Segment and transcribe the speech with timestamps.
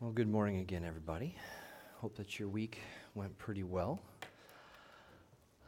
[0.00, 1.34] Well, good morning again, everybody.
[1.96, 2.78] Hope that your week
[3.16, 4.00] went pretty well.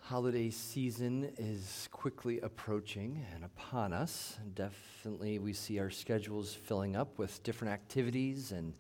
[0.03, 4.38] Holiday season is quickly approaching and upon us.
[4.54, 8.74] Definitely, we see our schedules filling up with different activities and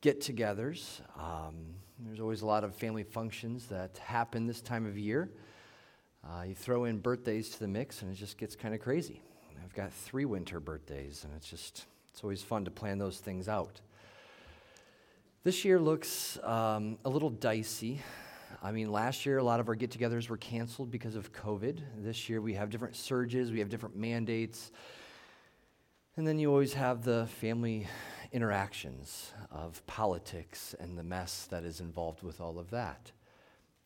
[0.00, 1.02] get togethers.
[1.16, 1.54] Um,
[2.00, 5.30] there's always a lot of family functions that happen this time of year.
[6.24, 9.22] Uh, you throw in birthdays to the mix, and it just gets kind of crazy.
[9.62, 13.46] I've got three winter birthdays, and it's just, it's always fun to plan those things
[13.48, 13.80] out.
[15.42, 18.02] This year looks um, a little dicey.
[18.62, 21.80] I mean, last year a lot of our get togethers were canceled because of COVID.
[21.96, 24.70] This year we have different surges, we have different mandates.
[26.18, 27.86] And then you always have the family
[28.32, 33.10] interactions of politics and the mess that is involved with all of that.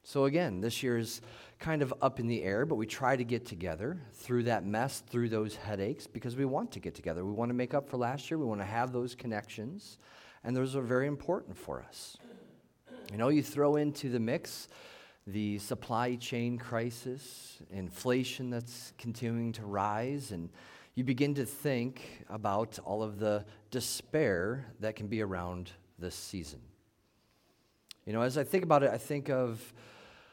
[0.03, 1.21] So, again, this year is
[1.61, 5.05] kind of up in the air, but we try to get together through that mess,
[5.09, 7.25] through those headaches, because we want to get together.
[7.25, 9.99] We want to make up for last year, we want to have those connections,
[10.45, 12.17] and those are very important for us.
[13.11, 14.69] You know, you throw into the mix
[15.27, 20.51] the supply chain crisis, inflation that's continuing to rise, and
[20.95, 26.61] you begin to think about all of the despair that can be around this season.
[28.05, 29.73] You know, as I think about it, I think of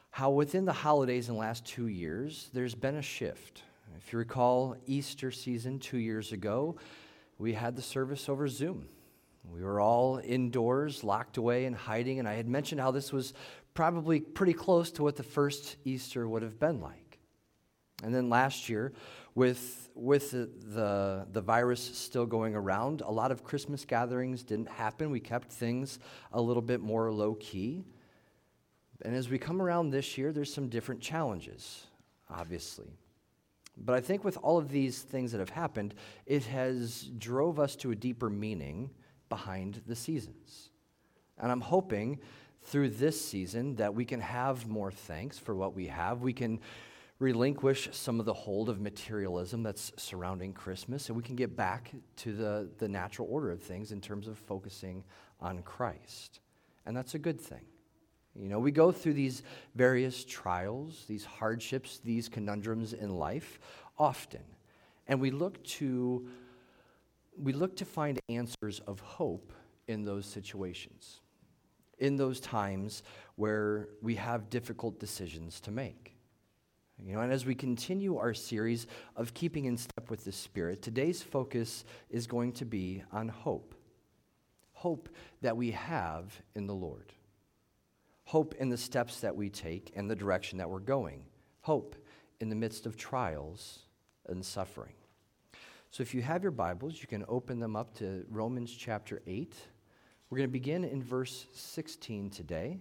[0.09, 3.63] how within the holidays in the last two years, there's been a shift.
[3.97, 6.75] If you recall Easter season two years ago,
[7.37, 8.89] we had the service over Zoom.
[9.43, 13.33] We were all indoors, locked away and hiding, and I had mentioned how this was
[13.73, 17.19] probably pretty close to what the first Easter would have been like.
[18.03, 18.93] And then last year,
[19.35, 24.69] with, with the, the, the, virus still going around, a lot of Christmas gatherings didn't
[24.69, 25.11] happen.
[25.11, 25.99] We kept things
[26.33, 27.85] a little bit more low key.
[29.03, 31.85] And as we come around this year, there's some different challenges,
[32.29, 32.89] obviously.
[33.77, 35.93] But I think with all of these things that have happened,
[36.25, 38.89] it has drove us to a deeper meaning
[39.31, 40.69] behind the seasons.
[41.39, 42.19] And I'm hoping
[42.63, 46.21] through this season that we can have more thanks for what we have.
[46.21, 46.59] We can
[47.17, 51.91] relinquish some of the hold of materialism that's surrounding Christmas, and we can get back
[52.17, 55.03] to the, the natural order of things in terms of focusing
[55.39, 56.41] on Christ.
[56.85, 57.65] And that's a good thing.
[58.35, 59.43] You know, we go through these
[59.75, 63.59] various trials, these hardships, these conundrums in life
[63.97, 64.43] often.
[65.07, 66.27] And we look to
[67.37, 69.53] we look to find answers of hope
[69.87, 71.21] in those situations.
[71.99, 73.03] In those times
[73.35, 76.15] where we have difficult decisions to make.
[76.97, 80.81] You know, and as we continue our series of keeping in step with the Spirit,
[80.81, 83.75] today's focus is going to be on hope.
[84.73, 85.09] Hope
[85.41, 87.13] that we have in the Lord
[88.31, 91.21] hope in the steps that we take and the direction that we're going,
[91.59, 91.97] hope
[92.39, 93.79] in the midst of trials
[94.29, 94.93] and suffering.
[95.91, 99.53] So if you have your Bibles, you can open them up to Romans chapter 8.
[100.29, 102.79] We're going to begin in verse 16 today,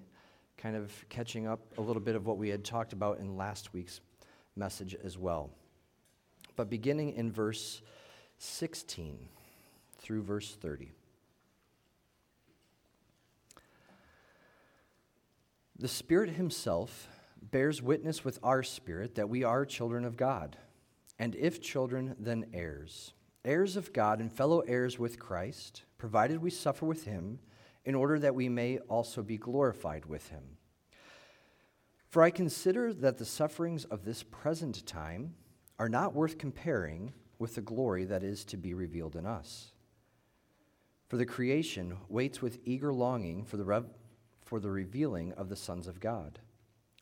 [0.57, 3.75] kind of catching up a little bit of what we had talked about in last
[3.75, 4.01] week's
[4.55, 5.51] message as well.
[6.55, 7.83] But beginning in verse
[8.39, 9.19] 16
[9.99, 10.93] through verse 30.
[15.77, 17.09] The Spirit Himself
[17.43, 20.57] bears witness with our spirit that we are children of God.
[21.21, 23.13] And if children, then heirs.
[23.45, 27.41] Heirs of God and fellow heirs with Christ, provided we suffer with Him,
[27.85, 30.57] in order that we may also be glorified with Him.
[32.09, 35.35] For I consider that the sufferings of this present time
[35.79, 39.73] are not worth comparing with the glory that is to be revealed in us.
[41.09, 43.91] For the creation waits with eager longing for the rev-
[44.43, 46.39] for the revealing of the sons of God.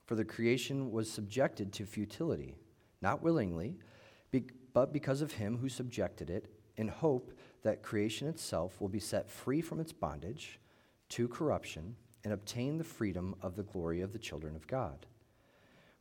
[0.07, 2.57] For the creation was subjected to futility,
[3.01, 3.77] not willingly,
[4.73, 6.47] but because of him who subjected it,
[6.77, 10.61] in hope that creation itself will be set free from its bondage
[11.09, 15.07] to corruption and obtain the freedom of the glory of the children of God.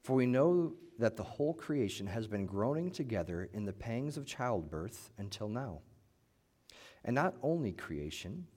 [0.04, 4.26] For we know that the whole creation has been groaning together in the pangs of
[4.26, 5.80] childbirth until now.
[7.04, 8.48] And not only creation,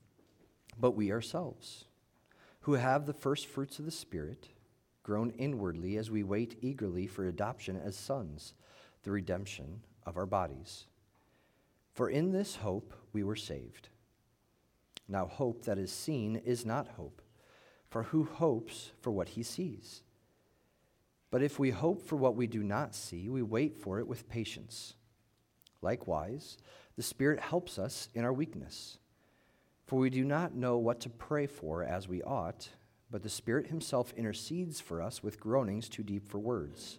[0.78, 1.87] but we ourselves
[2.61, 4.49] who have the first fruits of the Spirit,
[5.02, 8.52] groan inwardly as we wait eagerly for adoption as sons,
[9.02, 10.87] the redemption of our bodies.
[11.93, 13.88] For in this hope we were saved.
[15.08, 17.20] Now, hope that is seen is not hope,
[17.88, 20.02] for who hopes for what he sees?
[21.31, 24.29] But if we hope for what we do not see, we wait for it with
[24.29, 24.94] patience.
[25.82, 26.58] Likewise,
[26.97, 28.99] the Spirit helps us in our weakness.
[29.87, 32.69] For we do not know what to pray for as we ought,
[33.11, 36.99] but the Spirit Himself intercedes for us with groanings too deep for words.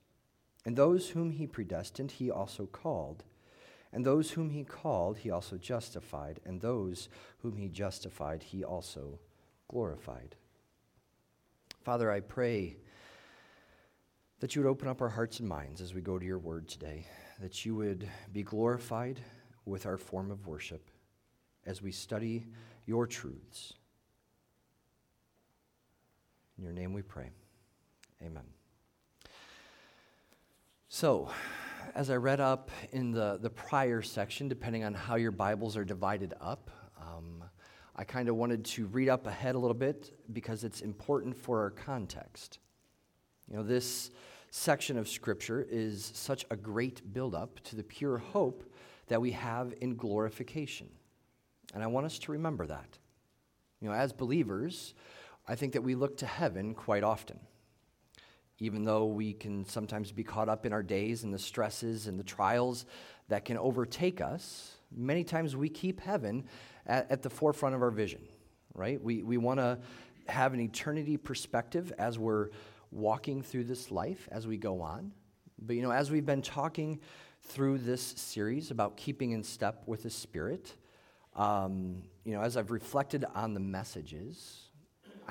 [0.65, 3.23] And those whom he predestined, he also called.
[3.93, 6.39] And those whom he called, he also justified.
[6.45, 7.09] And those
[7.39, 9.19] whom he justified, he also
[9.67, 10.35] glorified.
[11.83, 12.77] Father, I pray
[14.39, 16.67] that you would open up our hearts and minds as we go to your word
[16.67, 17.05] today,
[17.39, 19.19] that you would be glorified
[19.65, 20.89] with our form of worship
[21.65, 22.45] as we study
[22.85, 23.73] your truths.
[26.57, 27.29] In your name we pray.
[28.21, 28.60] Amen.
[30.93, 31.29] So,
[31.95, 35.85] as I read up in the, the prior section, depending on how your Bibles are
[35.85, 37.45] divided up, um,
[37.95, 41.61] I kind of wanted to read up ahead a little bit because it's important for
[41.61, 42.59] our context.
[43.47, 44.11] You know, this
[44.49, 48.69] section of Scripture is such a great buildup to the pure hope
[49.07, 50.89] that we have in glorification.
[51.73, 52.97] And I want us to remember that.
[53.79, 54.93] You know, as believers,
[55.47, 57.39] I think that we look to heaven quite often.
[58.61, 62.19] Even though we can sometimes be caught up in our days and the stresses and
[62.19, 62.85] the trials
[63.27, 66.45] that can overtake us, many times we keep heaven
[66.85, 68.21] at, at the forefront of our vision,
[68.75, 69.03] right?
[69.03, 69.79] We, we want to
[70.27, 72.49] have an eternity perspective as we're
[72.91, 75.11] walking through this life as we go on.
[75.59, 76.99] But, you know, as we've been talking
[77.41, 80.75] through this series about keeping in step with the Spirit,
[81.35, 84.70] um, you know, as I've reflected on the messages,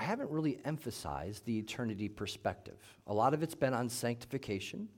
[0.01, 2.79] I haven't really emphasized the eternity perspective.
[3.07, 4.89] A lot of it's been on sanctification,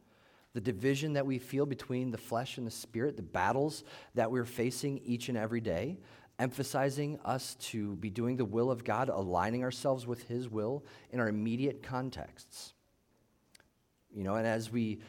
[0.54, 3.82] the division that we feel between the flesh and the spirit, the battles
[4.14, 5.99] that we're facing each and every day
[6.38, 11.20] emphasizing us to be doing the will of God, aligning ourselves with His will in
[11.20, 12.72] our immediate contexts.
[14.14, 15.00] You know, and as we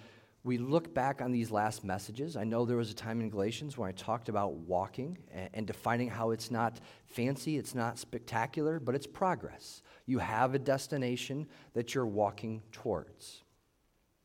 [0.44, 3.78] we look back on these last messages, I know there was a time in Galatians
[3.78, 5.18] where I talked about walking
[5.54, 9.82] and, defining how it's not fancy, it's not spectacular, but it's progress.
[10.06, 13.42] You have a destination that you're walking towards.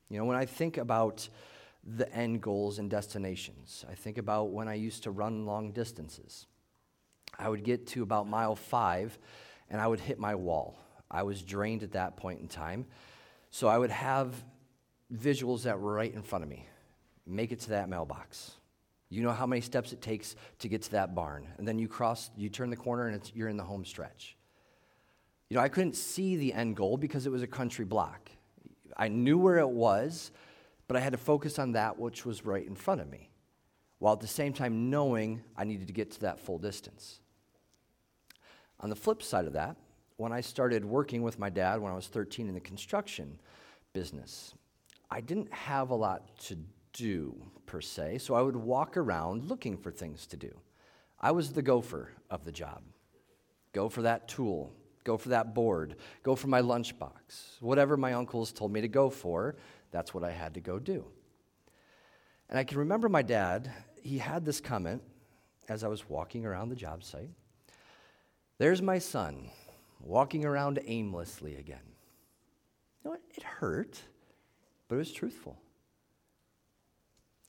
[0.09, 1.29] You know, when I think about
[1.85, 6.47] the end goals and destinations, I think about when I used to run long distances.
[7.38, 9.17] I would get to about mile five
[9.71, 10.76] and I would hit my wall.
[11.09, 12.87] I was drained at that point in time.
[13.50, 14.35] So I would have
[15.12, 16.66] visuals that were right in front of me.
[17.26, 18.52] Make it to that mailbox.
[19.10, 21.49] You know how many steps it takes to get to that barn.
[21.56, 24.37] And then you cross, you turn the corner and you're in the home stretch.
[25.49, 28.31] You know, I couldn't see the end goal because it was a country block.
[28.96, 30.31] I knew where it was,
[30.88, 33.31] but I had to focus on that which was right in front of me,
[33.99, 37.20] while at the same time knowing I needed to get to that full distance.
[38.81, 39.76] On the flip side of that,
[40.16, 43.38] when I started working with my dad when I was 13 in the construction
[43.93, 44.54] business,
[45.10, 46.58] I didn't have a lot to
[46.93, 47.34] do
[47.66, 50.58] per se, so I would walk around looking for things to do.
[51.20, 52.82] I was the gopher of the job.
[53.72, 54.72] Go for that tool,
[55.05, 57.60] go for that board, go for my lunchbox.
[57.60, 59.56] Whatever my uncles told me to go for,
[59.90, 61.05] that's what I had to go do.
[62.49, 63.70] And I can remember my dad,
[64.02, 65.02] he had this comment
[65.69, 67.31] as I was walking around the job site.
[68.58, 69.50] There's my son
[70.00, 71.78] walking around aimlessly again.
[71.85, 73.23] You know what?
[73.37, 74.00] It hurt,
[74.88, 75.59] but it was truthful.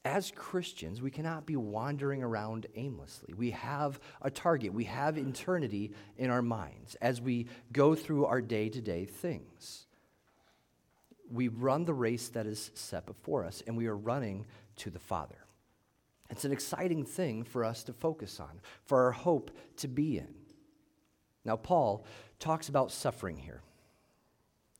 [0.05, 3.33] As Christians, we cannot be wandering around aimlessly.
[3.33, 8.41] We have a target, we have eternity in our minds as we go through our
[8.41, 9.85] day to day things.
[11.31, 14.45] We run the race that is set before us, and we are running
[14.77, 15.45] to the Father.
[16.29, 20.33] It's an exciting thing for us to focus on, for our hope to be in.
[21.43, 22.05] Now, Paul
[22.39, 23.61] talks about suffering here.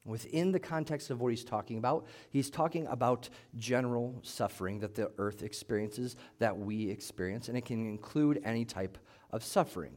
[0.09, 5.11] Within the context of what he's talking about, he's talking about general suffering that the
[5.19, 8.97] earth experiences, that we experience, and it can include any type
[9.31, 9.93] of suffering.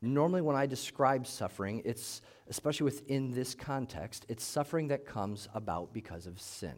[0.00, 5.92] Normally, when I describe suffering, it's, especially within this context, it's suffering that comes about
[5.92, 6.76] because of sin.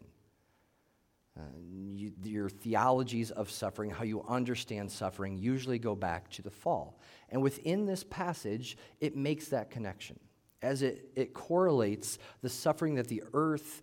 [1.37, 6.49] Uh, you, your theologies of suffering, how you understand suffering, usually go back to the
[6.49, 6.99] fall.
[7.29, 10.19] And within this passage, it makes that connection
[10.61, 13.81] as it, it correlates the suffering that the earth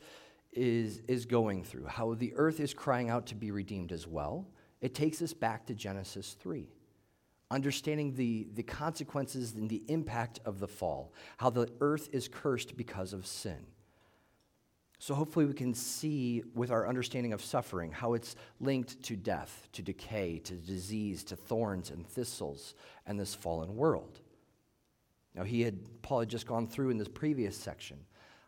[0.53, 4.47] is, is going through, how the earth is crying out to be redeemed as well.
[4.81, 6.69] It takes us back to Genesis 3
[7.51, 12.77] understanding the, the consequences and the impact of the fall, how the earth is cursed
[12.77, 13.67] because of sin.
[14.99, 19.69] So, hopefully, we can see with our understanding of suffering how it's linked to death,
[19.73, 22.75] to decay, to disease, to thorns and thistles,
[23.07, 24.21] and this fallen world.
[25.37, 27.99] Now, he had, Paul had just gone through in this previous section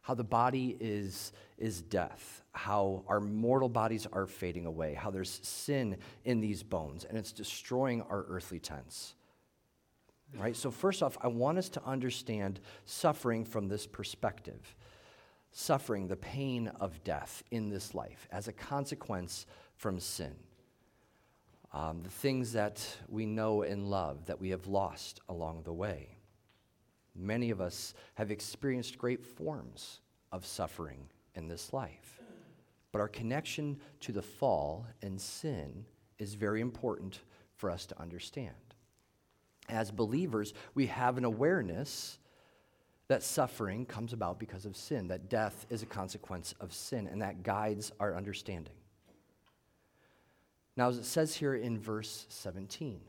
[0.03, 5.39] how the body is, is death, how our mortal bodies are fading away, how there's
[5.43, 9.15] sin in these bones, and it's destroying our earthly tents.
[10.35, 10.57] Right?
[10.57, 14.75] So, first off, I want us to understand suffering from this perspective
[15.51, 20.35] suffering, the pain of death in this life as a consequence from sin.
[21.73, 26.18] Um, the things that we know and love that we have lost along the way.
[27.19, 32.21] Many of us have experienced great forms of suffering in this life.
[32.93, 35.85] But our connection to the fall and sin
[36.19, 37.21] is very important
[37.57, 38.55] for us to understand.
[39.69, 42.19] As believers, we have an awareness
[43.09, 47.21] that suffering comes about because of sin, that death is a consequence of sin, and
[47.23, 48.75] that guides our understanding.
[50.77, 53.01] Now, as it says here in verse 17,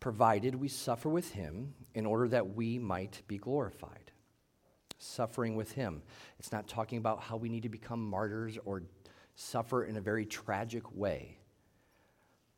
[0.00, 4.12] provided we suffer with him in order that we might be glorified.
[4.98, 6.02] Suffering with him.
[6.38, 8.82] It's not talking about how we need to become martyrs or
[9.34, 11.38] suffer in a very tragic way.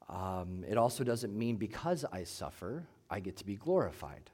[0.09, 4.31] Um, it also doesn't mean because I suffer, I get to be glorified.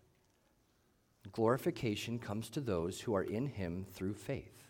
[1.33, 4.64] Glorification comes to those who are in him through faith.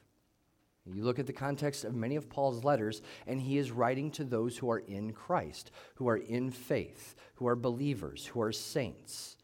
[0.86, 4.24] You look at the context of many of Paul's letters, and he is writing to
[4.24, 9.36] those who are in Christ, who are in faith, who are believers, who are saints.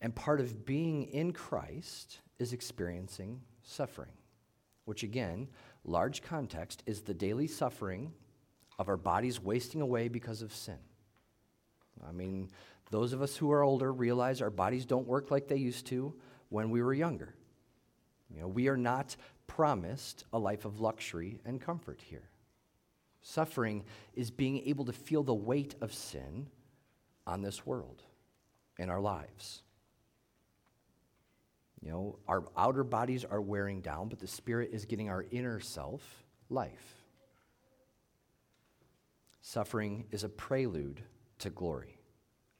[0.00, 4.12] And part of being in Christ is experiencing suffering,
[4.86, 5.48] which, again,
[5.84, 8.12] large context, is the daily suffering
[8.78, 10.78] of our bodies wasting away because of sin.
[12.06, 12.50] I mean,
[12.90, 16.12] those of us who are older realize our bodies don't work like they used to
[16.48, 17.34] when we were younger.
[18.34, 19.16] You know, we are not
[19.46, 22.28] promised a life of luxury and comfort here.
[23.22, 23.84] Suffering
[24.14, 26.46] is being able to feel the weight of sin
[27.26, 28.02] on this world
[28.78, 29.62] in our lives.
[31.80, 35.60] You know, our outer bodies are wearing down, but the Spirit is getting our inner
[35.60, 37.04] self life.
[39.40, 41.02] Suffering is a prelude
[41.38, 41.98] to glory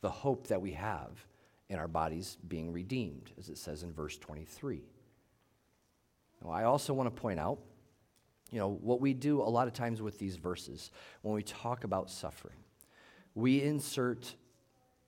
[0.05, 1.26] the hope that we have
[1.71, 4.83] in our bodies being redeemed, as it says in verse 23.
[6.43, 7.59] Now, I also want to point out,
[8.50, 10.91] you know, what we do a lot of times with these verses
[11.23, 12.57] when we talk about suffering.
[13.35, 14.35] We insert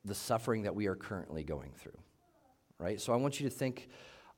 [0.05, 1.99] the suffering that we are currently going through,
[2.79, 3.01] right?
[3.01, 3.89] So I want you to think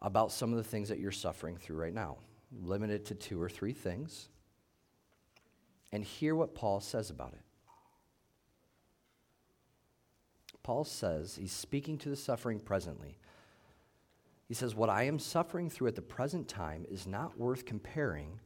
[0.01, 2.19] about some of the things that you're suffering through right now.
[2.63, 4.29] Limit it to two or three things.
[5.91, 7.41] And hear what Paul says about it.
[10.63, 13.17] Paul says, he's speaking to the suffering presently.
[14.49, 18.41] He says, What I am suffering through at the present time is not worth comparing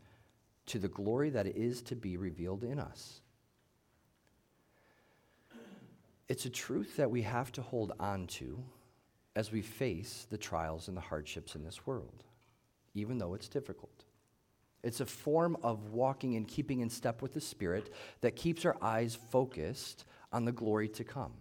[0.66, 3.20] to the glory that is to be revealed in us.
[6.28, 8.62] It's a truth that we have to hold on to
[9.36, 12.24] as we face the trials and the hardships in this world,
[12.94, 14.04] even though it's difficult.
[14.82, 18.76] It's a form of walking and keeping in step with the Spirit that keeps our
[18.82, 21.32] eyes focused on the glory to come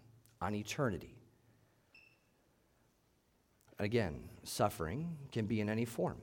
[0.42, 1.21] on eternity.
[3.82, 6.18] Again, suffering can be in any form.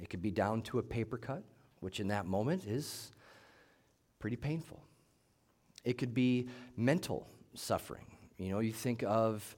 [0.00, 1.44] It could be down to a paper cut,
[1.78, 3.12] which in that moment is
[4.18, 4.82] pretty painful.
[5.84, 8.06] It could be mental suffering.
[8.36, 9.56] You know, you think of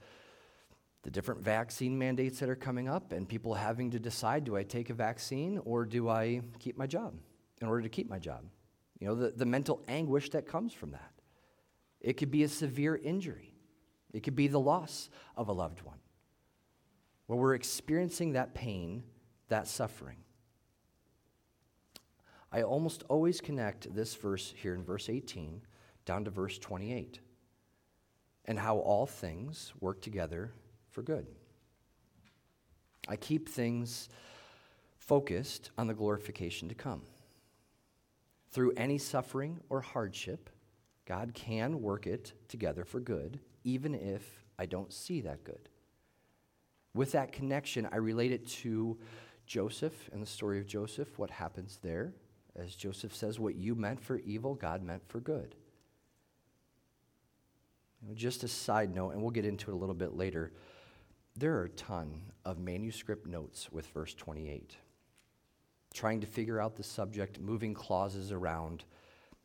[1.03, 4.63] the different vaccine mandates that are coming up and people having to decide do I
[4.63, 7.15] take a vaccine or do I keep my job
[7.63, 8.45] in order to keep my job?
[9.01, 11.13] You know, the, the mental anguish that comes from that.
[12.03, 13.55] It could be a severe injury.
[14.13, 15.99] It could be the loss of a loved one,
[17.27, 19.03] where we're experiencing that pain,
[19.49, 20.19] that suffering.
[22.53, 25.63] I almost always connect this verse here in verse 18
[26.05, 27.19] down to verse 28
[28.45, 30.53] and how all things work together
[30.91, 31.27] for good.
[33.09, 34.09] I keep things
[34.97, 37.03] focused on the glorification to come.
[38.51, 40.49] Through any suffering or hardship,
[41.07, 45.69] God can work it together for good even if I don't see that good.
[46.95, 48.97] With that connection, I relate it to
[49.47, 52.15] Joseph and the story of Joseph, what happens there.
[52.57, 55.57] As Joseph says, what you meant for evil, God meant for good.
[58.15, 60.53] just a side note, and we'll get into it a little bit later,
[61.37, 64.77] there are a ton of manuscript notes with verse 28,
[65.93, 68.85] trying to figure out the subject, moving clauses around,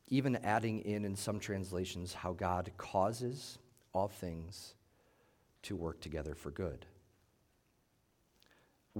[0.10, 3.58] even adding in, in some translations, how God causes
[3.94, 4.76] all things
[5.64, 6.86] to work together for good.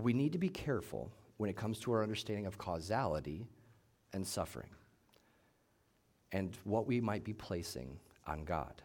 [0.02, 3.48] We need to be careful when it comes to our understanding of causality
[4.14, 4.70] and suffering
[6.32, 8.82] and what we might be placing on God.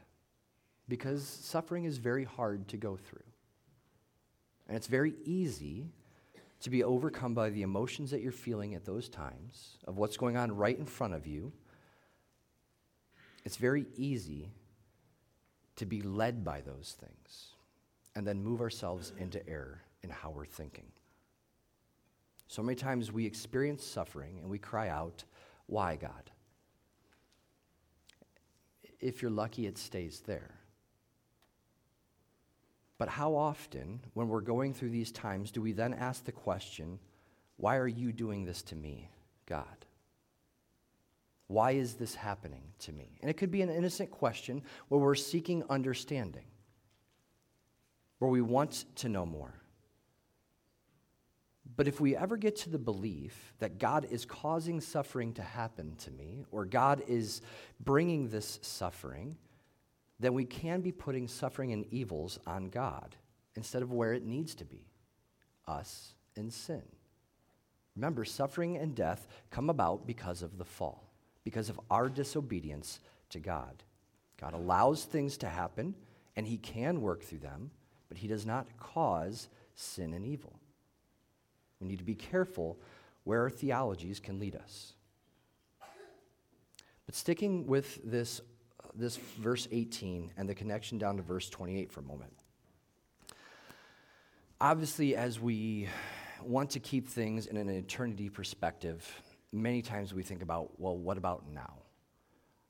[0.88, 3.24] Because suffering is very hard to go through.
[4.68, 5.86] And it's very easy
[6.60, 10.36] to be overcome by the emotions that you're feeling at those times, of what's going
[10.36, 11.52] on right in front of you,
[13.44, 14.50] it's very easy
[15.76, 17.48] to be led by those things
[18.16, 20.86] and then move ourselves into error in how we're thinking.
[22.48, 25.24] So many times we experience suffering and we cry out,
[25.66, 26.30] Why, God?
[29.00, 30.54] If you're lucky, it stays there.
[32.96, 36.98] But how often, when we're going through these times, do we then ask the question,
[37.56, 39.10] Why are you doing this to me,
[39.46, 39.84] God?
[41.48, 43.18] Why is this happening to me?
[43.20, 46.46] And it could be an innocent question where we're seeking understanding,
[48.18, 49.54] where we want to know more.
[51.76, 55.96] But if we ever get to the belief that God is causing suffering to happen
[55.96, 57.40] to me, or God is
[57.80, 59.36] bringing this suffering,
[60.20, 63.16] then we can be putting suffering and evils on God
[63.56, 64.86] instead of where it needs to be
[65.66, 66.82] us and sin.
[67.96, 71.04] Remember, suffering and death come about because of the fall
[71.44, 72.98] because of our disobedience
[73.30, 73.82] to God.
[74.40, 75.94] God allows things to happen,
[76.34, 77.70] and He can work through them,
[78.08, 80.58] but He does not cause sin and evil.
[81.80, 82.78] We need to be careful
[83.24, 84.94] where our theologies can lead us.
[87.06, 88.40] But sticking with this,
[88.82, 92.32] uh, this verse 18 and the connection down to verse 28 for a moment.
[94.60, 95.88] Obviously, as we
[96.42, 101.18] want to keep things in an eternity perspective, many times we think about, well, what
[101.18, 101.74] about now?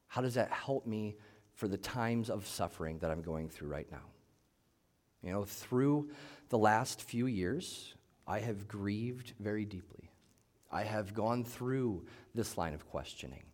[0.09, 1.17] How does that help me
[1.55, 4.03] for the times of suffering that I'm going through right now?
[5.23, 6.11] You know, through
[6.51, 7.95] the last few years,
[8.27, 10.11] I have grieved very deeply.
[10.71, 12.05] I have gone through
[12.35, 13.45] this line of questioning.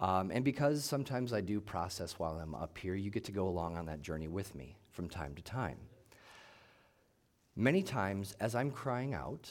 [0.00, 3.48] Um, and because sometimes I do process while I'm up here, you get to go
[3.48, 5.78] along on that journey with me from time to time.
[7.56, 9.50] Many times, as I'm crying out,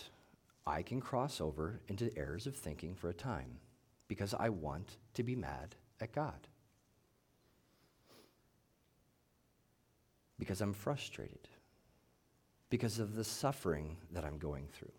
[0.65, 3.59] I can cross over into errors of thinking for a time
[4.07, 6.47] because I want to be mad at God.
[10.39, 11.49] Because I'm frustrated.
[12.69, 14.91] Because of the suffering that I'm going through.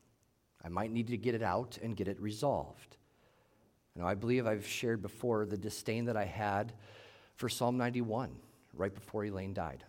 [0.64, 2.96] I might need to get it out and get it resolved.
[3.98, 6.72] Know, I believe I've shared before the disdain that I had
[7.34, 8.30] for Psalm 91
[8.72, 9.84] right before Elaine died.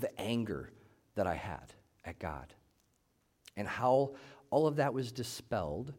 [0.00, 0.70] The anger
[1.14, 1.72] that I had
[2.04, 2.52] at God
[3.56, 4.14] and how
[4.50, 5.92] all of that was dispelled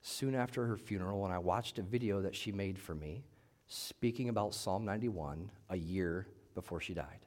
[0.00, 3.22] soon after her funeral when I watched a video that she made for me
[3.68, 7.26] speaking about Psalm 91 a year before she died.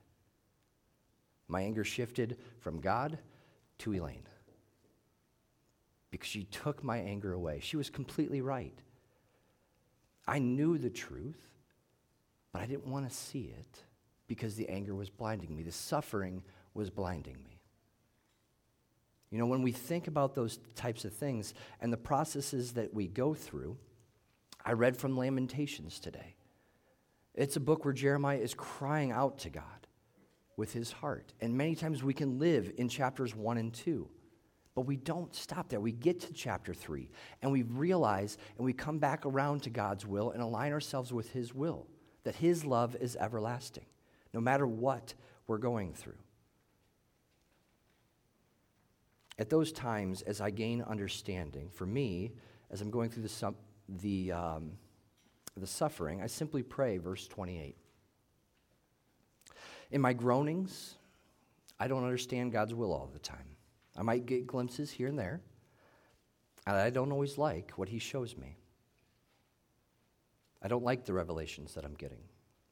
[1.48, 3.18] My anger shifted from God
[3.80, 4.28] to Elaine
[6.12, 7.60] because she took my anger away.
[7.62, 8.78] She was completely right.
[10.28, 11.50] I knew the truth,
[12.52, 13.84] but I didn't want to see it
[14.28, 15.64] because the anger was blinding me.
[15.64, 16.42] The suffering
[16.74, 17.60] was blinding me.
[19.30, 23.08] You know, when we think about those types of things and the processes that we
[23.08, 23.78] go through,
[24.64, 26.36] I read from Lamentations today.
[27.34, 29.85] It's a book where Jeremiah is crying out to God
[30.58, 31.34] with his heart.
[31.41, 34.08] And many times we can live in chapters one and two,
[34.74, 35.80] but we don't stop there.
[35.80, 37.10] We get to chapter three
[37.41, 41.32] and we realize and we come back around to God's will and align ourselves with
[41.32, 41.88] his will,
[42.24, 43.86] that his love is everlasting,
[44.34, 45.13] no matter what
[45.48, 46.18] we're going through.
[49.38, 52.32] At those times, as I gain understanding, for me,
[52.72, 53.54] as I'm going through the,
[53.89, 54.72] the, um,
[55.58, 57.76] the suffering, I simply pray, verse 28.
[59.91, 60.95] In my groanings,
[61.80, 63.56] I don't understand God's will all the time.
[63.98, 65.41] I might get glimpses here and there,
[66.67, 68.58] and I don't always like what He shows me.
[70.62, 72.24] I don't like the revelations that I'm getting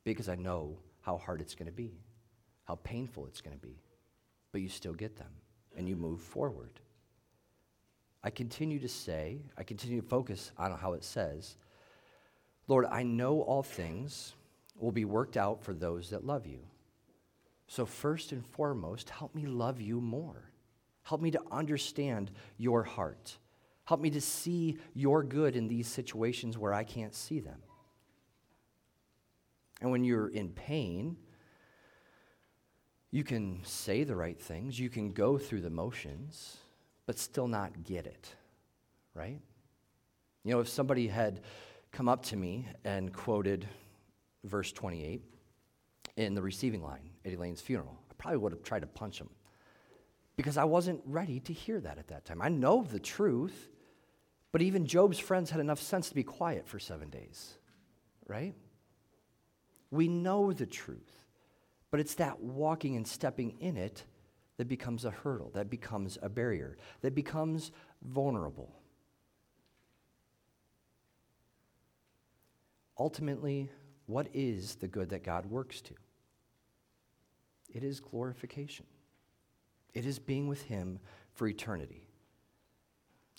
[0.03, 1.99] because I know how hard it's going to be,
[2.65, 3.77] how painful it's going to be,
[4.51, 5.31] but you still get them
[5.77, 6.79] and you move forward.
[8.23, 11.57] I continue to say, I continue to focus on how it says,
[12.67, 14.33] Lord, I know all things
[14.79, 16.59] will be worked out for those that love you.
[17.67, 20.51] So, first and foremost, help me love you more.
[21.03, 23.37] Help me to understand your heart.
[23.85, 27.61] Help me to see your good in these situations where I can't see them.
[29.81, 31.17] And when you're in pain,
[33.11, 36.57] you can say the right things, you can go through the motions,
[37.05, 38.33] but still not get it,
[39.13, 39.39] right?
[40.43, 41.41] You know, if somebody had
[41.91, 43.67] come up to me and quoted
[44.45, 45.21] verse 28
[46.15, 49.29] in the receiving line at Elaine's funeral, I probably would have tried to punch him
[50.35, 52.41] because I wasn't ready to hear that at that time.
[52.41, 53.69] I know the truth,
[54.51, 57.57] but even Job's friends had enough sense to be quiet for seven days,
[58.27, 58.55] right?
[59.91, 61.23] We know the truth.
[61.91, 64.03] But it's that walking and stepping in it
[64.57, 68.73] that becomes a hurdle, that becomes a barrier, that becomes vulnerable.
[72.97, 73.69] Ultimately,
[74.07, 75.93] what is the good that God works to?
[77.73, 78.85] It is glorification.
[79.93, 80.99] It is being with Him
[81.33, 82.07] for eternity.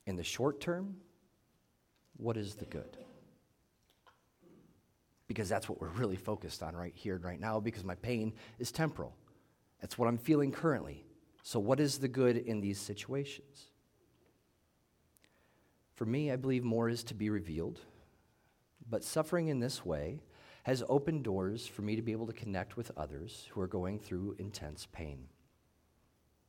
[0.07, 0.97] In the short term,
[2.17, 2.97] what is the good?
[5.27, 8.33] Because that's what we're really focused on right here and right now, because my pain
[8.59, 9.17] is temporal.
[9.81, 11.05] That's what I'm feeling currently.
[11.43, 13.71] So, what is the good in these situations?
[15.95, 17.81] For me, I believe more is to be revealed,
[18.89, 20.21] but suffering in this way
[20.65, 23.99] has opened doors for me to be able to connect with others who are going
[23.99, 25.29] through intense pain.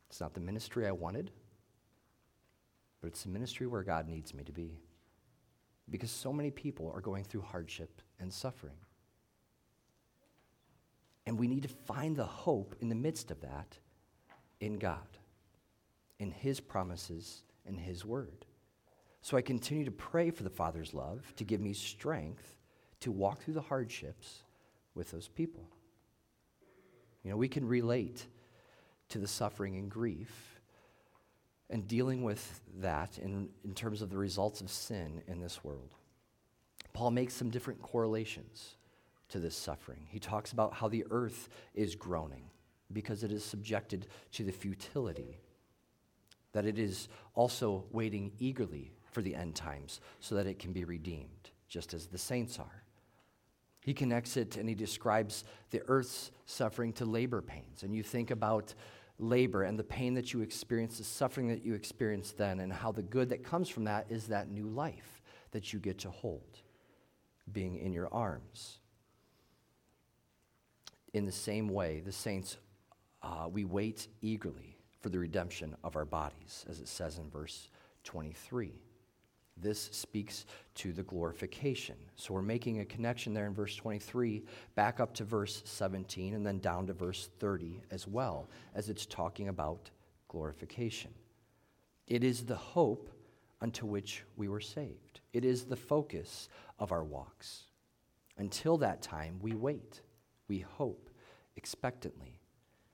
[0.10, 1.32] It's not the ministry I wanted,
[3.02, 4.80] but it's the ministry where God needs me to be.
[5.90, 8.78] Because so many people are going through hardship and suffering.
[11.28, 13.78] And we need to find the hope in the midst of that
[14.62, 15.18] in God,
[16.20, 18.46] in His promises and His word.
[19.22, 22.56] So I continue to pray for the Father's love to give me strength
[23.02, 24.44] to walk through the hardships
[24.94, 25.68] with those people.
[27.24, 28.26] You know, we can relate
[29.10, 30.60] to the suffering and grief
[31.70, 35.96] and dealing with that in, in terms of the results of sin in this world.
[36.94, 38.76] Paul makes some different correlations
[39.30, 40.06] to this suffering.
[40.08, 42.46] He talks about how the earth is groaning
[42.94, 45.40] because it is subjected to the futility,
[46.54, 50.86] that it is also waiting eagerly for the end times so that it can be
[50.86, 52.84] redeemed, just as the saints are.
[53.82, 57.84] He connects it and he describes the earth's suffering to labor pains.
[57.84, 58.74] And you think about
[59.20, 62.92] labor and the pain that you experience, the suffering that you experience then, and how
[62.92, 66.62] the good that comes from that is that new life that you get to hold,
[67.52, 68.80] being in your arms.
[71.14, 72.58] In the same way, the saints,
[73.22, 77.70] uh, we wait eagerly for the redemption of our bodies, as it says in verse
[78.04, 78.74] 23.
[79.58, 81.96] This speaks to the glorification.
[82.18, 84.44] So we're making a connection there in verse 23,
[84.76, 89.06] back up to verse 17, and then down to verse 30 as well, as it's
[89.06, 89.90] talking about
[90.28, 91.12] glorification.
[92.08, 93.10] It is the hope
[93.62, 97.64] unto which we were saved, it is the focus of our walks.
[98.38, 100.02] Until that time, we wait,
[100.50, 101.10] we hope
[101.56, 102.42] expectantly.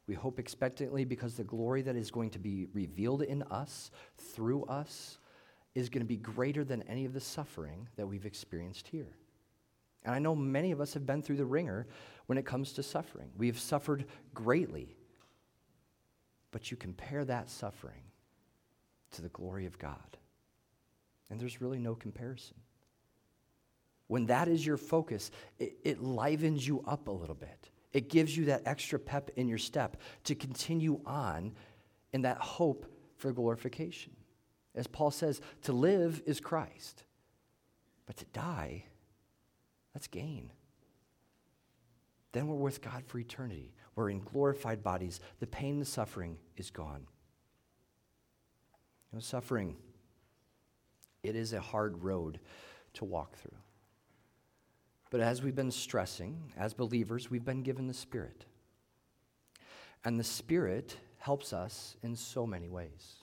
[0.07, 4.65] We hope expectantly because the glory that is going to be revealed in us, through
[4.65, 5.17] us,
[5.75, 9.15] is going to be greater than any of the suffering that we've experienced here.
[10.03, 11.87] And I know many of us have been through the wringer
[12.25, 13.29] when it comes to suffering.
[13.37, 14.95] We have suffered greatly.
[16.51, 18.03] But you compare that suffering
[19.11, 20.17] to the glory of God,
[21.29, 22.55] and there's really no comparison.
[24.07, 27.69] When that is your focus, it, it livens you up a little bit.
[27.93, 31.53] It gives you that extra pep in your step to continue on
[32.11, 32.85] in that hope
[33.17, 34.13] for glorification.
[34.75, 37.03] As Paul says, to live is Christ,
[38.05, 38.85] but to die,
[39.93, 40.51] that's gain.
[42.31, 43.73] Then we're with God for eternity.
[43.95, 45.19] We're in glorified bodies.
[45.39, 47.05] The pain and the suffering is gone.
[49.11, 49.75] You know, suffering,
[51.23, 52.39] it is a hard road
[52.93, 53.57] to walk through.
[55.09, 58.45] But as we've been stressing, as believers, we've been given the Spirit.
[60.05, 63.20] And the Spirit helps us in so many ways.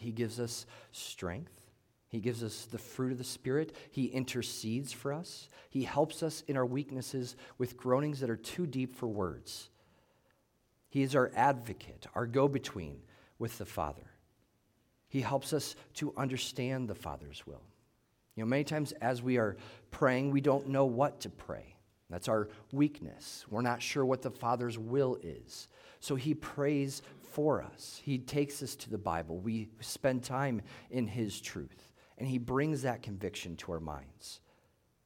[0.00, 1.52] He gives us strength.
[2.08, 3.74] He gives us the fruit of the Spirit.
[3.90, 5.48] He intercedes for us.
[5.68, 9.70] He helps us in our weaknesses with groanings that are too deep for words.
[10.88, 13.02] He is our advocate, our go between
[13.38, 14.10] with the Father.
[15.08, 17.62] He helps us to understand the Father's will.
[18.34, 19.56] You know, many times as we are
[19.90, 21.76] praying, we don't know what to pray.
[22.08, 23.44] That's our weakness.
[23.48, 25.68] We're not sure what the Father's will is.
[26.00, 28.00] So he prays for us.
[28.02, 29.38] He takes us to the Bible.
[29.38, 34.40] We spend time in His truth, and He brings that conviction to our minds.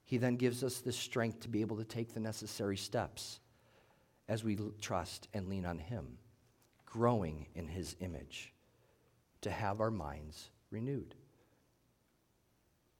[0.04, 3.40] He then gives us the strength to be able to take the necessary steps
[4.28, 6.18] as we trust and lean on Him,
[6.87, 8.52] growing in His image,
[9.42, 11.14] to have our minds renewed.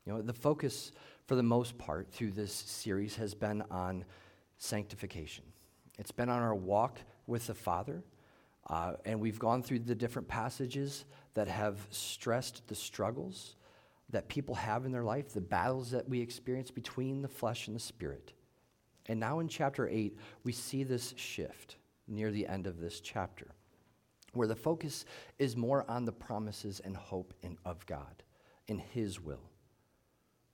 [0.04, 0.92] You know, the focus
[1.26, 4.04] for the most part through this series has been on
[4.59, 5.44] sanctification.
[5.98, 8.02] It's been on our walk with the Father
[8.68, 13.56] uh, and we've gone through the different passages that have stressed the struggles
[14.10, 17.76] that people have in their life, the battles that we experience between the flesh and
[17.76, 18.32] the spirit.
[19.06, 23.48] And now in chapter 8, we see this shift near the end of this chapter,
[24.32, 25.04] where the focus
[25.38, 28.22] is more on the promises and hope in, of God,
[28.66, 29.50] in His will.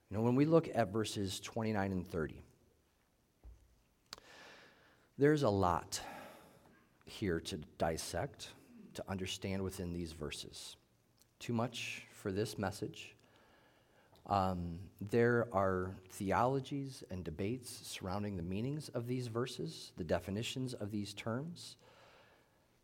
[0.09, 2.42] You know, when we look at verses 29 and 30,
[5.16, 6.00] there's a lot
[7.11, 8.51] here to dissect.
[8.92, 10.77] to understand within these verses.
[11.38, 13.14] Too much for this message.
[14.27, 20.90] Um, there are theologies and debates surrounding the meanings of these verses, the definitions of
[20.90, 21.77] these terms.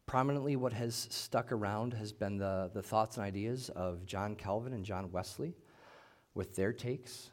[0.07, 4.73] Prominently, what has stuck around has been the, the thoughts and ideas of John Calvin
[4.73, 5.57] and John Wesley
[6.35, 7.31] with their takes.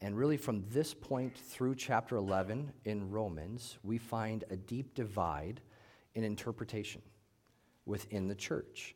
[0.00, 5.60] And really, from this point through chapter 11 in Romans, we find a deep divide
[6.14, 7.02] in interpretation
[7.86, 8.94] within the church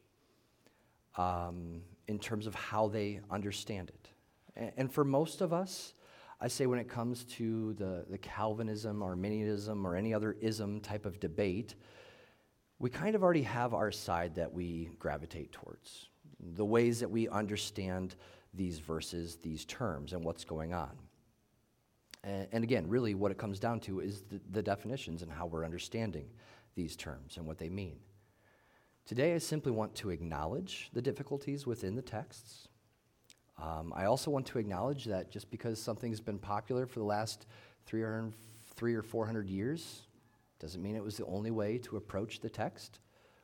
[1.16, 4.72] um, in terms of how they understand it.
[4.76, 5.94] And for most of us,
[6.40, 11.04] I say when it comes to the, the Calvinism, Arminianism, or any other ism type
[11.04, 11.74] of debate,
[12.78, 16.08] we kind of already have our side that we gravitate towards,
[16.54, 18.14] the ways that we understand
[18.54, 20.90] these verses, these terms, and what's going on.
[22.22, 25.46] And, and again, really what it comes down to is the, the definitions and how
[25.46, 26.26] we're understanding
[26.78, 27.98] these terms and what they mean.
[29.04, 32.68] Today, I simply want to acknowledge the difficulties within the texts
[33.60, 37.46] um, I also want to acknowledge that just because something's been popular for the last
[37.86, 38.32] 300,
[38.76, 40.02] three or 400 years
[40.60, 43.00] doesn't mean it was the only way to approach the text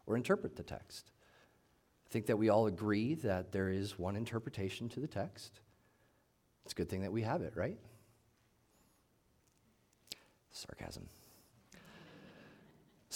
[0.06, 1.10] or interpret the text.
[2.06, 5.60] I think that we all agree that there is one interpretation to the text.
[6.64, 7.78] It's a good thing that we have it, right?
[10.52, 11.08] Sarcasm.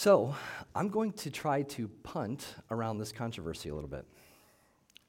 [0.01, 0.33] So,
[0.77, 4.07] I'm going to try to punt around this controversy a little bit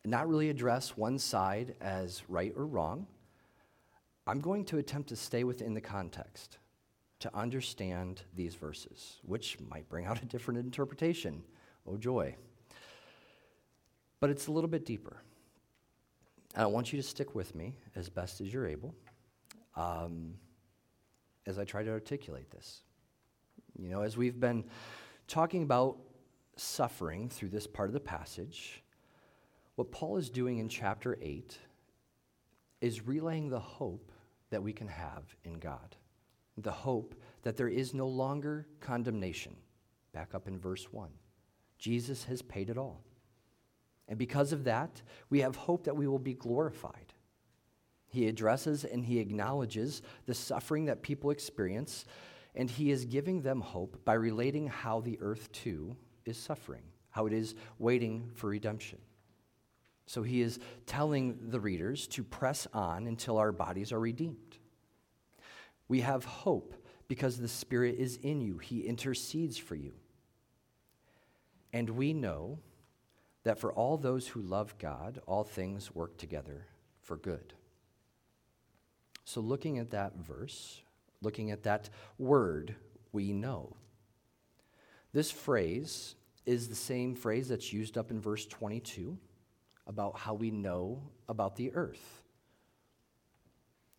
[0.03, 3.05] not really address one side as right or wrong.
[4.25, 6.57] I'm going to attempt to stay within the context
[7.19, 11.43] to understand these verses, which might bring out a different interpretation.
[11.85, 12.35] Oh, joy.
[14.19, 15.21] But it's a little bit deeper.
[16.55, 18.95] And I want you to stick with me as best as you're able
[19.75, 20.33] um,
[21.45, 22.81] as I try to articulate this.
[23.77, 24.65] You know, as we've been
[25.27, 25.97] talking about
[26.55, 28.83] suffering through this part of the passage,
[29.75, 31.57] what Paul is doing in chapter 8
[32.81, 34.11] is relaying the hope
[34.49, 35.95] that we can have in God.
[36.57, 39.55] The hope that there is no longer condemnation.
[40.11, 41.09] Back up in verse 1.
[41.77, 43.03] Jesus has paid it all.
[44.09, 47.13] And because of that, we have hope that we will be glorified.
[48.07, 52.05] He addresses and he acknowledges the suffering that people experience,
[52.55, 57.25] and he is giving them hope by relating how the earth too is suffering, how
[57.25, 58.99] it is waiting for redemption.
[60.05, 64.57] So he is telling the readers to press on until our bodies are redeemed.
[65.87, 66.75] We have hope
[67.09, 69.93] because the Spirit is in you, He intercedes for you.
[71.73, 72.59] And we know
[73.43, 76.67] that for all those who love God, all things work together
[77.01, 77.53] for good.
[79.25, 80.81] So, looking at that verse,
[81.21, 82.75] looking at that word,
[83.11, 83.75] we know.
[85.11, 89.17] This phrase is the same phrase that's used up in verse 22
[89.87, 92.23] about how we know about the earth.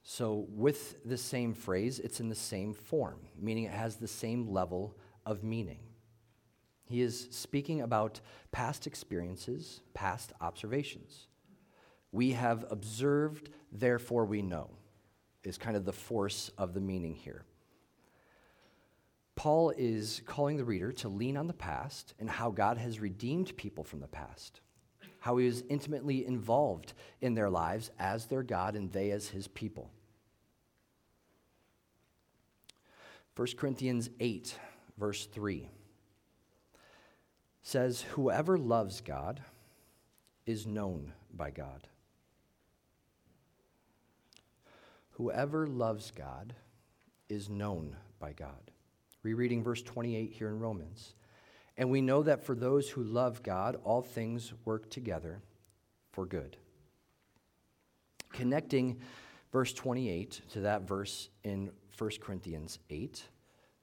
[0.03, 4.51] So, with the same phrase, it's in the same form, meaning it has the same
[4.51, 5.81] level of meaning.
[6.87, 11.29] He is speaking about past experiences, past observations.
[12.13, 14.71] We have observed, therefore we know,
[15.45, 17.45] is kind of the force of the meaning here.
[19.37, 23.57] Paul is calling the reader to lean on the past and how God has redeemed
[23.57, 24.61] people from the past
[25.21, 29.47] how he was intimately involved in their lives as their God and they as his
[29.47, 29.91] people.
[33.37, 34.59] 1 Corinthians 8,
[34.99, 35.69] verse 3
[37.63, 39.41] says, Whoever loves God
[40.47, 41.87] is known by God.
[45.21, 46.55] Whoever loves God
[47.29, 48.71] is known by God.
[49.23, 51.15] Rereading verse 28 here in Romans.
[51.77, 55.43] And we know that for those who love God, all things work together
[56.11, 56.57] for good.
[58.33, 58.99] Connecting
[59.53, 63.23] verse 28 to that verse in 1 Corinthians 8,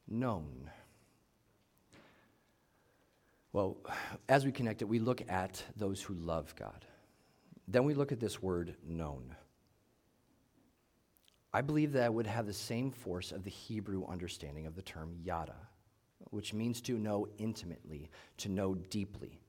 [0.08, 0.72] known.
[3.54, 3.78] Well,
[4.28, 6.84] as we connect it, we look at those who love God.
[7.68, 9.36] Then we look at this word known.
[11.54, 14.82] I believe that I would have the same force of the Hebrew understanding of the
[14.82, 15.56] term yada
[16.32, 19.40] which means to know intimately, to know deeply.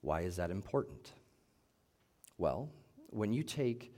[0.00, 1.12] Why is that important?
[2.38, 2.68] Well,
[3.10, 3.94] when you take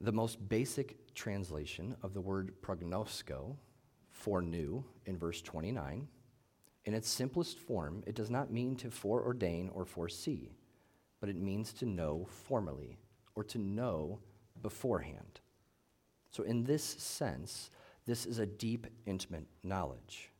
[0.00, 3.56] the most basic translation of the word prognosko,
[4.10, 6.08] foreknew, in verse 29,
[6.84, 10.52] in its simplest form, it does not mean to foreordain or foresee,
[11.20, 12.98] but it means to know formally
[13.34, 14.18] or to know
[14.66, 15.38] beforehand.
[16.32, 17.70] So, in this sense,
[18.04, 20.32] this is a deep, intimate knowledge.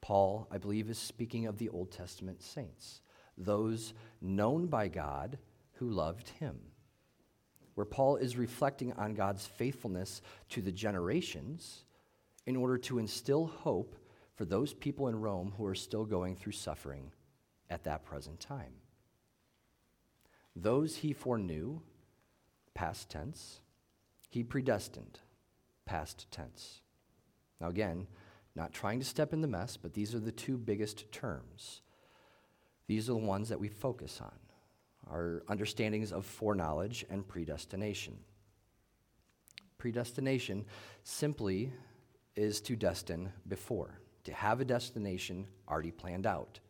[0.00, 3.02] Paul, I believe, is speaking of the Old Testament saints,
[3.38, 5.38] those known by God
[5.74, 6.58] who loved him.
[7.76, 11.84] Where Paul is reflecting on God's faithfulness to the generations
[12.46, 13.94] in order to instill hope
[14.34, 17.12] for those people in Rome who are still going through suffering
[17.70, 18.72] at that present time.
[20.56, 21.80] Those he foreknew,
[22.76, 23.62] past tense,
[24.28, 25.18] he predestined,
[25.86, 26.82] past tense.
[27.58, 28.06] Now, again,
[28.54, 31.80] not trying to step in the mess, but these are the two biggest terms.
[32.86, 34.38] These are the ones that we focus on
[35.10, 38.18] our understandings of foreknowledge and predestination.
[39.78, 40.66] Predestination
[41.04, 41.72] simply
[42.34, 46.60] is to destine before, to have a destination already planned out.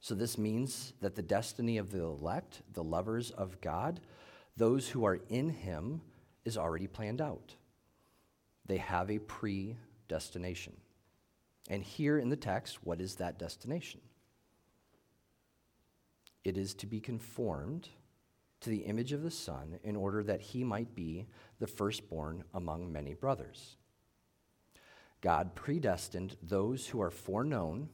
[0.00, 4.00] So, this means that the destiny of the elect, the lovers of God,
[4.56, 6.02] those who are in Him,
[6.44, 7.54] is already planned out.
[8.66, 10.74] They have a predestination.
[11.68, 14.00] And here in the text, what is that destination?
[16.44, 17.88] It is to be conformed
[18.60, 21.26] to the image of the Son in order that he might be
[21.58, 23.76] the firstborn among many brothers.
[25.20, 27.88] God predestined those who are foreknown,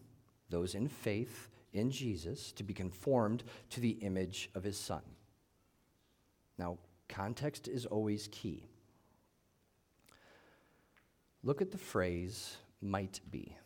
[0.48, 5.02] those in faith in Jesus, to be conformed to the image of his Son.
[6.58, 8.66] Now, context is always key.
[11.42, 13.56] Look at the phrase might be.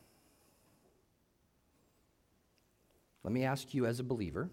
[3.24, 4.50] Let me ask you, as a believer,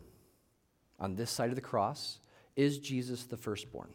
[0.99, 2.19] on this side of the cross,
[2.55, 3.89] is Jesus the firstborn?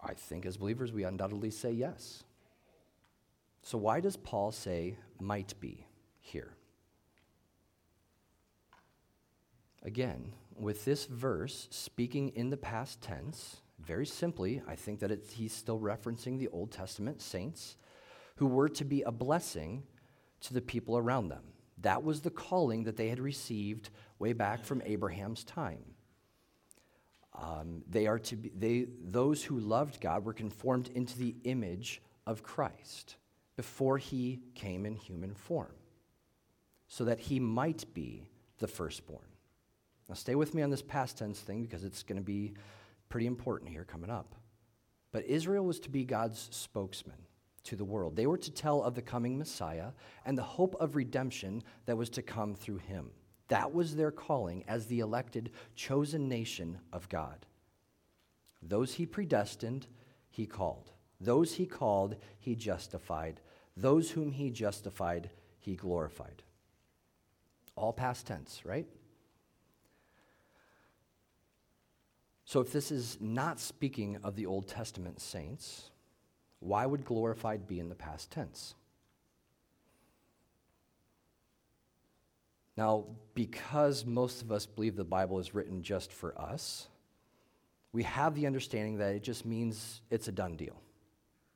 [0.00, 2.24] I think as believers, we undoubtedly say yes.
[3.62, 5.86] So, why does Paul say might be
[6.18, 6.54] here?
[9.82, 15.54] Again, with this verse speaking in the past tense, very simply, I think that he's
[15.54, 17.76] still referencing the Old Testament saints
[18.36, 19.82] who were to be a blessing
[20.42, 21.44] to the people around them.
[21.78, 25.82] That was the calling that they had received way back from Abraham's time.
[27.34, 32.02] Um, they are to be, they, those who loved God were conformed into the image
[32.26, 33.16] of Christ
[33.56, 35.74] before he came in human form,
[36.88, 39.29] so that he might be the firstborn.
[40.10, 42.54] Now, stay with me on this past tense thing because it's going to be
[43.08, 44.34] pretty important here coming up.
[45.12, 47.14] But Israel was to be God's spokesman
[47.62, 48.16] to the world.
[48.16, 49.92] They were to tell of the coming Messiah
[50.26, 53.12] and the hope of redemption that was to come through him.
[53.46, 57.46] That was their calling as the elected, chosen nation of God.
[58.60, 59.86] Those he predestined,
[60.28, 60.90] he called.
[61.20, 63.40] Those he called, he justified.
[63.76, 66.42] Those whom he justified, he glorified.
[67.76, 68.88] All past tense, right?
[72.50, 75.90] So, if this is not speaking of the Old Testament saints,
[76.58, 78.74] why would glorified be in the past tense?
[82.76, 86.88] Now, because most of us believe the Bible is written just for us,
[87.92, 90.82] we have the understanding that it just means it's a done deal.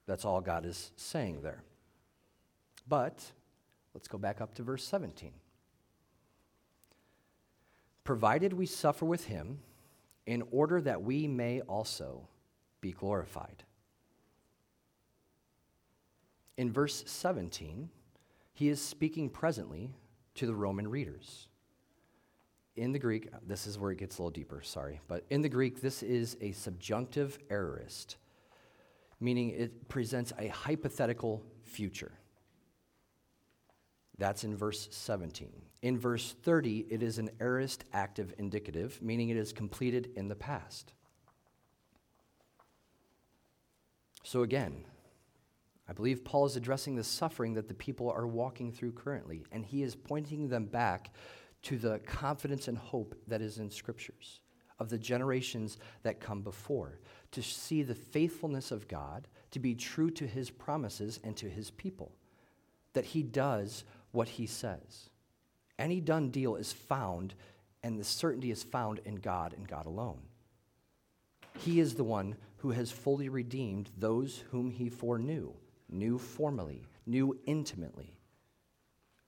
[0.06, 1.64] That's all God is saying there.
[2.86, 3.20] But
[3.94, 5.32] let's go back up to verse 17.
[8.04, 9.58] Provided we suffer with him,
[10.26, 12.26] in order that we may also
[12.80, 13.64] be glorified.
[16.56, 17.90] In verse 17,
[18.52, 19.90] he is speaking presently
[20.34, 21.48] to the Roman readers.
[22.76, 25.48] In the Greek, this is where it gets a little deeper, sorry, but in the
[25.48, 28.16] Greek, this is a subjunctive aorist,
[29.20, 32.12] meaning it presents a hypothetical future.
[34.18, 35.50] That's in verse 17.
[35.82, 40.36] In verse 30, it is an aorist active indicative, meaning it is completed in the
[40.36, 40.94] past.
[44.22, 44.84] So again,
[45.88, 49.66] I believe Paul is addressing the suffering that the people are walking through currently, and
[49.66, 51.12] he is pointing them back
[51.62, 54.40] to the confidence and hope that is in scriptures
[54.78, 56.98] of the generations that come before,
[57.30, 61.70] to see the faithfulness of God, to be true to his promises and to his
[61.70, 62.12] people,
[62.92, 63.84] that he does
[64.14, 65.10] what he says.
[65.78, 67.34] Any done deal is found,
[67.82, 70.22] and the certainty is found in God and God alone.
[71.58, 75.52] He is the one who has fully redeemed those whom he foreknew,
[75.88, 78.16] knew formally, knew intimately.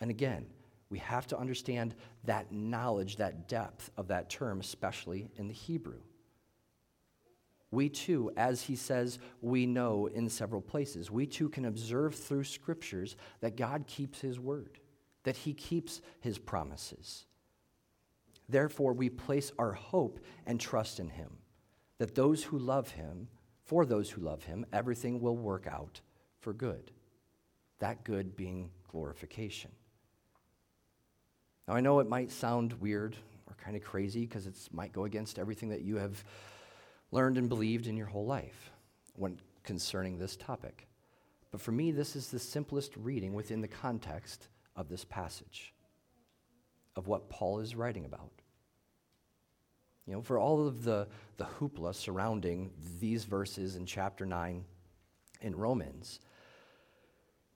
[0.00, 0.46] And again,
[0.88, 6.00] we have to understand that knowledge, that depth of that term, especially in the Hebrew.
[7.70, 12.44] We too, as he says, we know in several places, we too can observe through
[12.44, 14.78] scriptures that God keeps his word,
[15.24, 17.26] that he keeps his promises.
[18.48, 21.38] Therefore, we place our hope and trust in him,
[21.98, 23.28] that those who love him,
[23.64, 26.00] for those who love him, everything will work out
[26.38, 26.92] for good.
[27.80, 29.72] That good being glorification.
[31.66, 33.16] Now, I know it might sound weird
[33.48, 36.24] or kind of crazy because it might go against everything that you have
[37.12, 38.70] learned and believed in your whole life
[39.14, 40.86] when concerning this topic.
[41.50, 45.72] But for me, this is the simplest reading within the context of this passage,
[46.96, 48.30] of what Paul is writing about.
[50.06, 54.64] You know, for all of the, the hoopla surrounding these verses in chapter 9
[55.40, 56.20] in Romans,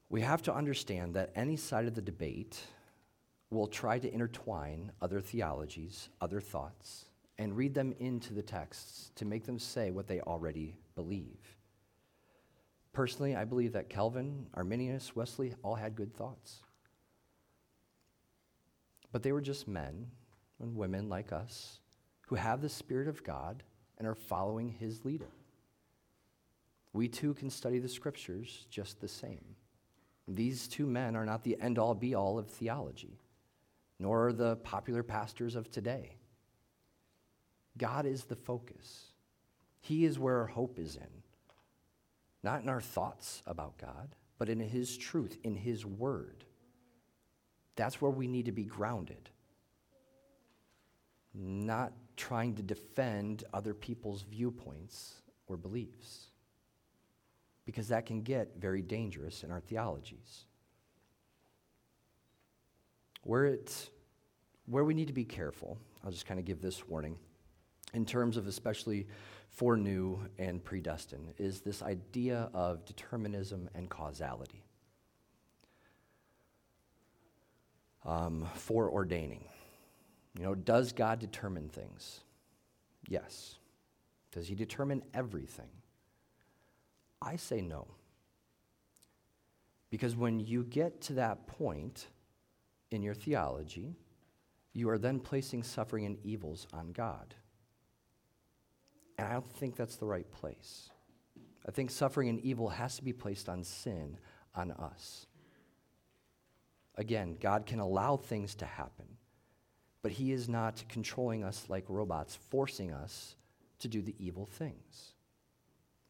[0.09, 2.61] we have to understand that any side of the debate
[3.51, 7.07] will try to intertwine other theologies, other thoughts,
[7.41, 11.57] and read them into the texts to make them say what they already believe.
[12.93, 16.61] Personally, I believe that Calvin, Arminius, Wesley all had good thoughts.
[19.11, 20.09] But they were just men
[20.61, 21.81] and women like us
[22.27, 23.63] who have the Spirit of God
[23.97, 25.33] and are following His leading.
[26.93, 29.57] We too can study the Scriptures just the same.
[30.29, 33.19] These two men are not the end all be all of theology,
[33.99, 36.20] nor are the popular pastors of today.
[37.81, 39.07] God is the focus,
[39.81, 41.21] He is where our hope is in
[42.43, 46.45] not in our thoughts about God, but in His truth, in His Word.
[47.77, 49.31] That's where we need to be grounded,
[51.35, 56.29] not trying to defend other people's viewpoints or beliefs,
[57.67, 60.45] because that can get very dangerous in our theologies.
[63.23, 63.91] Where, it,
[64.67, 67.19] where we need to be careful, I'll just kind of give this warning,
[67.95, 69.07] in terms of especially
[69.49, 74.65] foreknew and predestined is this idea of determinism and causality.
[78.05, 79.43] Um, foreordaining.
[80.39, 82.21] You know, does God determine things?
[83.09, 83.57] Yes.
[84.33, 85.69] Does he determine everything?
[87.21, 87.89] I say no.
[89.91, 92.07] Because when you get to that point
[92.91, 93.97] in your theology,
[94.73, 97.35] you are then placing suffering and evils on God.
[99.21, 100.89] And I don't think that's the right place.
[101.69, 104.17] I think suffering and evil has to be placed on sin,
[104.55, 105.27] on us.
[106.95, 109.05] Again, God can allow things to happen,
[110.01, 113.37] but He is not controlling us like robots, forcing us
[113.81, 115.13] to do the evil things.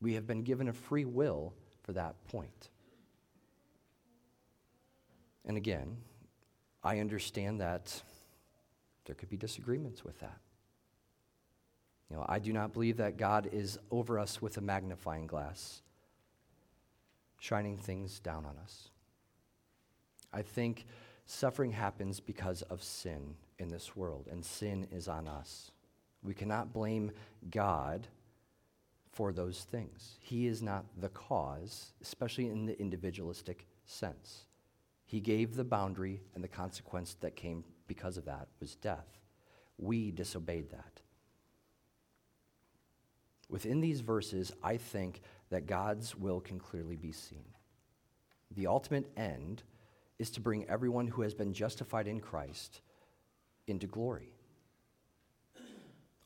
[0.01, 1.53] We have been given a free will
[1.83, 2.71] for that point.
[5.45, 5.97] And again,
[6.85, 8.01] I understand that
[9.05, 10.39] there could be disagreements with that.
[12.11, 15.83] You know, I do not believe that God is over us with a magnifying glass,
[17.39, 18.89] shining things down on us.
[20.33, 20.87] I think
[21.27, 25.71] suffering happens because of sin in this world, and sin is on us.
[26.23, 27.13] We cannot blame
[27.51, 28.09] God
[29.13, 30.17] for those things.
[30.21, 34.47] He is not the cause, especially in the individualistic sense.
[35.07, 39.19] He gave the boundary, and the consequence that came because of that was death.
[39.79, 41.01] We disobeyed that.
[43.51, 45.21] Within these verses, I think
[45.51, 47.45] that God's will can clearly be seen.
[48.53, 49.63] The ultimate end
[50.19, 52.81] is to bring everyone who has been justified in Christ
[53.67, 54.33] into glory.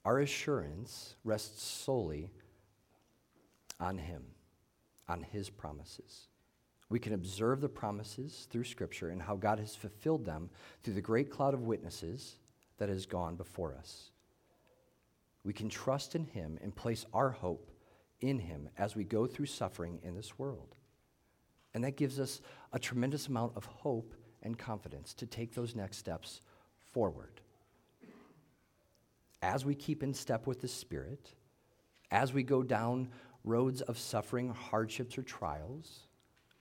[0.05, 2.31] Our assurance rests solely
[3.81, 4.22] on Him,
[5.09, 6.29] on His promises.
[6.91, 10.51] We can observe the promises through Scripture and how God has fulfilled them
[10.83, 12.37] through the great cloud of witnesses
[12.77, 14.11] that has gone before us.
[15.45, 17.70] We can trust in Him and place our hope
[18.20, 20.74] in Him as we go through suffering in this world.
[21.74, 22.40] And that gives us
[22.72, 26.40] a tremendous amount of hope and confidence to take those next steps
[26.92, 27.40] forward.
[29.42, 31.34] As we keep in step with the Spirit,
[32.11, 33.11] as we go down
[33.45, 36.07] roads of suffering, hardships, or trials,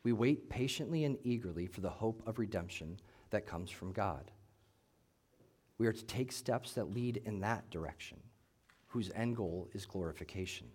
[0.04, 4.32] we wait patiently and eagerly for the hope of redemption that comes from God.
[5.78, 8.20] We are to take steps that lead in that direction
[8.94, 10.68] whose end goal is glorification.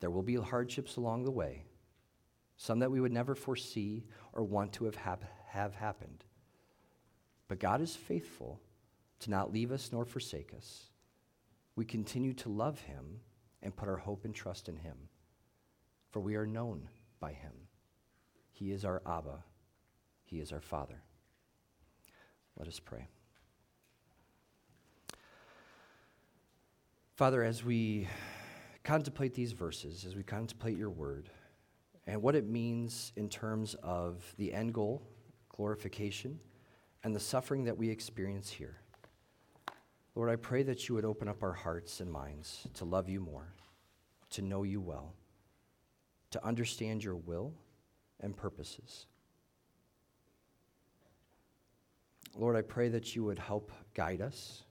[0.00, 1.66] There will be hardships along the way,
[2.56, 6.24] some that we would never foresee or want to have, hap- have happened.
[7.46, 8.58] But God is faithful
[9.20, 10.84] to not leave us nor forsake us.
[11.76, 13.20] We continue to love him
[13.62, 14.96] and put our hope and trust in him,
[16.10, 16.88] for we are known
[17.20, 17.52] by him.
[18.50, 19.44] He is our Abba,
[20.24, 21.02] he is our Father.
[22.56, 23.08] Let us pray.
[27.16, 28.08] Father, as we
[28.82, 31.30] contemplate these verses, as we contemplate your word,
[32.08, 35.00] and what it means in terms of the end goal,
[35.48, 36.40] glorification,
[37.04, 38.78] and the suffering that we experience here,
[40.16, 43.20] Lord, I pray that you would open up our hearts and minds to love you
[43.20, 43.54] more,
[44.30, 45.14] to know you well,
[46.32, 47.54] to understand your will
[48.18, 49.06] and purposes.
[52.36, 54.63] Lord, I pray that you would help guide us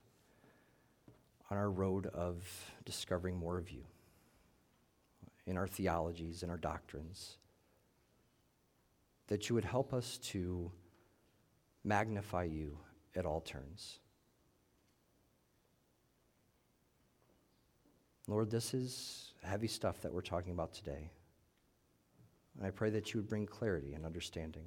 [1.50, 2.44] on our road of
[2.86, 3.84] discovering more of you
[5.46, 7.38] in our theologies and our doctrines.
[9.28, 10.72] That you would help us to
[11.84, 12.78] magnify you
[13.16, 14.00] at all turns.
[18.28, 21.12] Lord, this is heavy stuff that we're talking about today.
[22.58, 24.66] And I pray that you would bring clarity and understanding,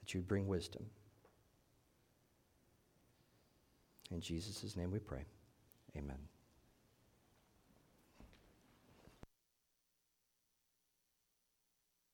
[0.00, 0.84] that you would bring wisdom.
[4.12, 5.24] In Jesus' name we pray.
[5.96, 6.28] Amen.